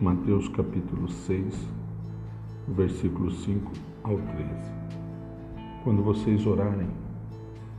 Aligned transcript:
Mateus 0.00 0.46
capítulo 0.50 1.08
6, 1.08 1.68
versículos 2.68 3.42
5 3.42 3.72
ao 4.04 4.16
13. 4.16 4.48
Quando 5.82 6.04
vocês 6.04 6.46
orarem, 6.46 6.86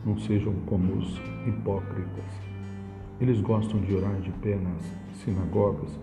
não 0.05 0.20
sejam 0.20 0.54
como 0.66 0.97
os 0.97 1.18
hipócritas. 1.47 2.25
Eles 3.21 3.39
gostam 3.39 3.79
de 3.79 3.96
orar 3.96 4.20
de 4.20 4.32
pé 4.32 4.57
nas 4.57 4.84
sinagogas 5.24 5.97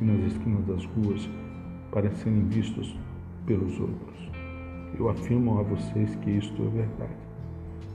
e 0.00 0.02
nas 0.02 0.32
esquinas 0.32 0.64
das 0.64 0.86
ruas 0.86 1.28
para 1.90 2.10
serem 2.12 2.48
vistos 2.48 2.96
pelos 3.44 3.78
outros. 3.78 4.30
Eu 4.98 5.10
afirmo 5.10 5.58
a 5.58 5.62
vocês 5.62 6.14
que 6.14 6.30
isto 6.30 6.62
é 6.62 6.68
verdade. 6.70 7.20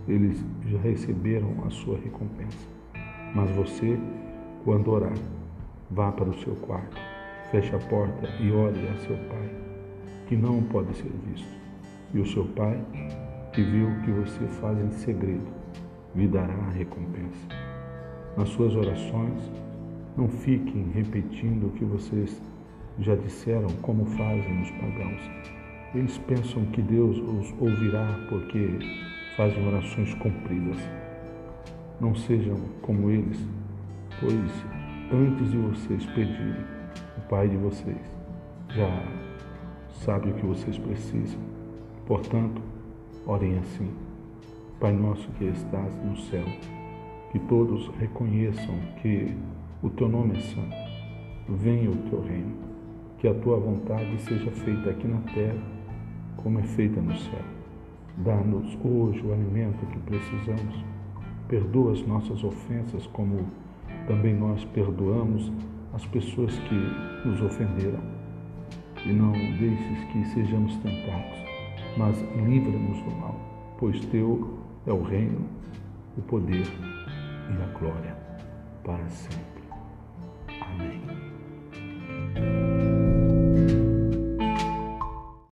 Eles 0.07 0.45
já 0.67 0.77
receberam 0.77 1.65
a 1.65 1.71
sua 1.71 1.97
recompensa. 1.97 2.67
Mas 3.33 3.49
você, 3.55 3.99
quando 4.63 4.91
orar, 4.91 5.17
vá 5.89 6.11
para 6.11 6.29
o 6.29 6.37
seu 6.37 6.53
quarto 6.57 7.16
Feche 7.51 7.73
a 7.73 7.79
porta 7.79 8.27
e 8.41 8.51
ore 8.51 8.87
a 8.89 8.97
seu 8.97 9.15
pai, 9.29 9.49
que 10.27 10.35
não 10.35 10.61
pode 10.63 10.93
ser 10.97 11.11
visto. 11.29 11.47
E 12.13 12.19
o 12.19 12.25
seu 12.25 12.43
pai, 12.43 12.77
que 13.53 13.63
viu 13.63 13.87
o 13.87 14.01
que 14.01 14.11
você 14.11 14.45
faz 14.59 14.77
em 14.77 14.91
segredo, 14.91 15.47
lhe 16.13 16.27
dará 16.27 16.53
a 16.53 16.71
recompensa. 16.71 17.47
Nas 18.35 18.49
suas 18.49 18.75
orações, 18.75 19.51
não 20.17 20.27
fiquem 20.27 20.91
repetindo 20.93 21.67
o 21.67 21.71
que 21.71 21.85
vocês 21.85 22.41
já 22.99 23.15
disseram, 23.15 23.69
como 23.81 24.05
fazem 24.05 24.61
os 24.61 24.71
pagãos. 24.71 25.21
Eles 25.95 26.17
pensam 26.17 26.65
que 26.65 26.81
Deus 26.81 27.17
os 27.17 27.53
ouvirá 27.61 28.25
porque 28.27 28.77
fazem 29.37 29.65
orações 29.67 30.13
compridas. 30.15 30.77
Não 32.01 32.13
sejam 32.13 32.57
como 32.81 33.09
eles, 33.09 33.39
pois 34.19 34.65
antes 35.13 35.51
de 35.51 35.57
vocês 35.57 36.05
pedirem, 36.07 36.76
o 37.17 37.21
Pai 37.29 37.47
de 37.47 37.57
vocês 37.57 37.97
já 38.69 39.03
sabe 40.05 40.29
o 40.29 40.33
que 40.33 40.45
vocês 40.45 40.77
precisam. 40.77 41.39
Portanto, 42.05 42.61
orem 43.25 43.57
assim. 43.59 43.89
Pai 44.79 44.93
nosso 44.93 45.27
que 45.31 45.45
estás 45.45 45.95
no 46.05 46.15
céu, 46.17 46.45
que 47.31 47.39
todos 47.39 47.87
reconheçam 47.99 48.75
que 49.01 49.35
o 49.81 49.89
teu 49.89 50.07
nome 50.07 50.37
é 50.37 50.41
santo. 50.41 50.75
Venha 51.49 51.89
o 51.89 51.95
teu 52.09 52.21
reino, 52.21 52.53
que 53.17 53.27
a 53.27 53.33
tua 53.33 53.57
vontade 53.57 54.21
seja 54.21 54.51
feita 54.51 54.91
aqui 54.91 55.07
na 55.07 55.19
terra, 55.33 55.61
como 56.37 56.59
é 56.59 56.63
feita 56.63 57.01
no 57.01 57.15
céu. 57.17 57.41
Dá-nos 58.17 58.77
hoje 58.83 59.21
o 59.25 59.33
alimento 59.33 59.85
que 59.87 59.99
precisamos. 59.99 60.85
Perdoa 61.47 61.93
as 61.93 62.05
nossas 62.05 62.43
ofensas, 62.43 63.07
como 63.07 63.47
também 64.07 64.35
nós 64.35 64.63
perdoamos 64.65 65.51
as 65.97 66.05
pessoas 66.05 66.53
que 66.59 67.27
nos 67.27 67.41
ofenderam. 67.41 67.99
E 69.03 69.11
não 69.11 69.31
deixes 69.31 70.03
que 70.11 70.25
sejamos 70.25 70.75
tentados, 70.77 71.39
mas 71.97 72.19
livra-nos 72.47 73.01
do 73.01 73.11
mal, 73.15 73.35
pois 73.79 73.99
teu 74.05 74.59
é 74.85 74.91
o 74.91 75.01
reino, 75.01 75.41
o 76.15 76.21
poder 76.21 76.67
e 76.67 77.63
a 77.63 77.79
glória 77.79 78.15
para 78.83 79.07
sempre. 79.09 79.56